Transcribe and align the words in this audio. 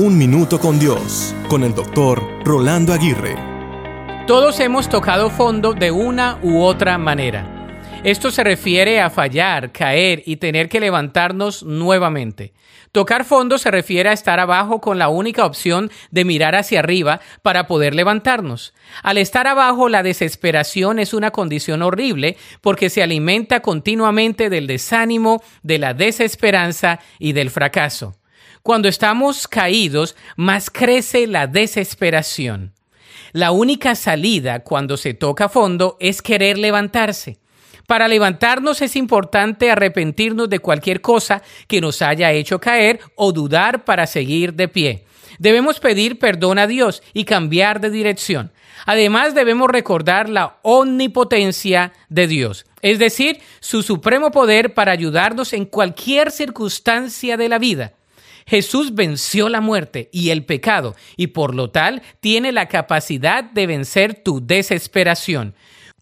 Un 0.00 0.16
Minuto 0.16 0.60
con 0.60 0.78
Dios, 0.78 1.34
con 1.48 1.64
el 1.64 1.74
doctor 1.74 2.22
Rolando 2.44 2.92
Aguirre. 2.92 3.34
Todos 4.28 4.60
hemos 4.60 4.88
tocado 4.88 5.28
fondo 5.28 5.72
de 5.72 5.90
una 5.90 6.38
u 6.40 6.62
otra 6.62 6.98
manera. 6.98 7.68
Esto 8.04 8.30
se 8.30 8.44
refiere 8.44 9.00
a 9.00 9.10
fallar, 9.10 9.72
caer 9.72 10.22
y 10.24 10.36
tener 10.36 10.68
que 10.68 10.78
levantarnos 10.78 11.64
nuevamente. 11.64 12.52
Tocar 12.92 13.24
fondo 13.24 13.58
se 13.58 13.72
refiere 13.72 14.08
a 14.08 14.12
estar 14.12 14.38
abajo 14.38 14.80
con 14.80 15.00
la 15.00 15.08
única 15.08 15.44
opción 15.44 15.90
de 16.12 16.24
mirar 16.24 16.54
hacia 16.54 16.78
arriba 16.78 17.20
para 17.42 17.66
poder 17.66 17.96
levantarnos. 17.96 18.74
Al 19.02 19.18
estar 19.18 19.48
abajo, 19.48 19.88
la 19.88 20.04
desesperación 20.04 21.00
es 21.00 21.12
una 21.12 21.32
condición 21.32 21.82
horrible 21.82 22.36
porque 22.60 22.88
se 22.88 23.02
alimenta 23.02 23.62
continuamente 23.62 24.48
del 24.48 24.68
desánimo, 24.68 25.42
de 25.64 25.78
la 25.80 25.92
desesperanza 25.92 27.00
y 27.18 27.32
del 27.32 27.50
fracaso. 27.50 28.17
Cuando 28.62 28.88
estamos 28.88 29.48
caídos, 29.48 30.16
más 30.36 30.70
crece 30.70 31.26
la 31.26 31.46
desesperación. 31.46 32.74
La 33.32 33.50
única 33.50 33.94
salida 33.94 34.60
cuando 34.60 34.96
se 34.96 35.14
toca 35.14 35.48
fondo 35.48 35.96
es 36.00 36.22
querer 36.22 36.58
levantarse. 36.58 37.38
Para 37.86 38.08
levantarnos 38.08 38.82
es 38.82 38.96
importante 38.96 39.70
arrepentirnos 39.70 40.50
de 40.50 40.58
cualquier 40.58 41.00
cosa 41.00 41.42
que 41.66 41.80
nos 41.80 42.02
haya 42.02 42.32
hecho 42.32 42.60
caer 42.60 43.00
o 43.16 43.32
dudar 43.32 43.84
para 43.84 44.06
seguir 44.06 44.54
de 44.54 44.68
pie. 44.68 45.04
Debemos 45.38 45.80
pedir 45.80 46.18
perdón 46.18 46.58
a 46.58 46.66
Dios 46.66 47.02
y 47.14 47.24
cambiar 47.24 47.80
de 47.80 47.90
dirección. 47.90 48.52
Además 48.86 49.34
debemos 49.34 49.70
recordar 49.70 50.28
la 50.28 50.58
omnipotencia 50.62 51.92
de 52.08 52.26
Dios, 52.26 52.66
es 52.82 52.98
decir, 52.98 53.40
su 53.60 53.82
supremo 53.82 54.30
poder 54.30 54.74
para 54.74 54.92
ayudarnos 54.92 55.52
en 55.52 55.64
cualquier 55.64 56.30
circunstancia 56.30 57.36
de 57.36 57.48
la 57.48 57.58
vida. 57.58 57.94
Jesús 58.48 58.94
venció 58.94 59.50
la 59.50 59.60
muerte 59.60 60.08
y 60.10 60.30
el 60.30 60.44
pecado 60.46 60.96
y 61.16 61.28
por 61.28 61.54
lo 61.54 61.70
tal 61.70 62.02
tiene 62.20 62.50
la 62.50 62.66
capacidad 62.66 63.44
de 63.44 63.66
vencer 63.66 64.14
tu 64.14 64.44
desesperación. 64.44 65.54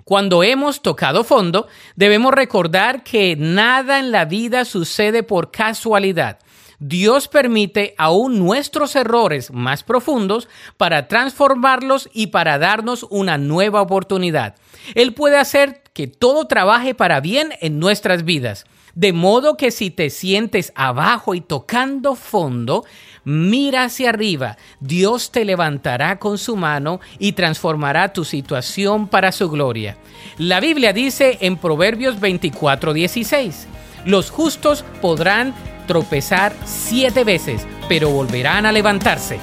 Cuando 0.04 0.44
hemos 0.44 0.80
tocado 0.80 1.24
fondo, 1.24 1.66
debemos 1.96 2.32
recordar 2.32 3.02
que 3.02 3.34
nada 3.36 3.98
en 3.98 4.12
la 4.12 4.26
vida 4.26 4.64
sucede 4.64 5.24
por 5.24 5.50
casualidad. 5.50 6.38
Dios 6.78 7.26
permite 7.26 7.96
aún 7.98 8.38
nuestros 8.38 8.94
errores 8.94 9.50
más 9.50 9.82
profundos 9.82 10.48
para 10.76 11.08
transformarlos 11.08 12.08
y 12.12 12.28
para 12.28 12.58
darnos 12.58 13.04
una 13.10 13.38
nueva 13.38 13.82
oportunidad. 13.82 14.54
Él 14.94 15.14
puede 15.14 15.36
hacer 15.36 15.82
que 15.92 16.06
todo 16.06 16.46
trabaje 16.46 16.94
para 16.94 17.20
bien 17.20 17.54
en 17.60 17.80
nuestras 17.80 18.24
vidas. 18.24 18.66
De 18.96 19.12
modo 19.12 19.56
que 19.58 19.70
si 19.70 19.90
te 19.90 20.08
sientes 20.08 20.72
abajo 20.74 21.34
y 21.34 21.42
tocando 21.42 22.14
fondo, 22.14 22.86
mira 23.24 23.84
hacia 23.84 24.08
arriba. 24.08 24.56
Dios 24.80 25.32
te 25.32 25.44
levantará 25.44 26.18
con 26.18 26.38
su 26.38 26.56
mano 26.56 27.00
y 27.18 27.32
transformará 27.32 28.14
tu 28.14 28.24
situación 28.24 29.06
para 29.06 29.32
su 29.32 29.50
gloria. 29.50 29.98
La 30.38 30.60
Biblia 30.60 30.94
dice 30.94 31.36
en 31.42 31.58
Proverbios 31.58 32.18
24:16, 32.18 33.66
los 34.06 34.30
justos 34.30 34.82
podrán 35.02 35.54
tropezar 35.86 36.56
siete 36.64 37.22
veces, 37.22 37.66
pero 37.90 38.08
volverán 38.08 38.64
a 38.64 38.72
levantarse. 38.72 39.38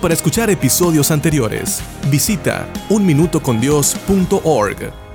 Para 0.00 0.14
escuchar 0.14 0.48
episodios 0.48 1.10
anteriores, 1.10 1.82
visita 2.08 2.68
unminutocondios.org. 2.88 5.05